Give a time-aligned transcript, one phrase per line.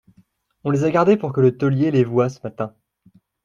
[0.63, 2.73] On les a gardés pour que le taulier les voie ce matin.